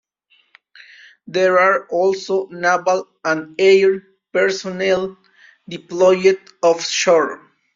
There 1.27 1.59
are 1.59 1.85
also 1.89 2.47
naval 2.47 3.07
and 3.23 3.53
air 3.61 4.01
personnel 4.33 5.15
deployed 5.69 6.39
offshore. 6.63 7.39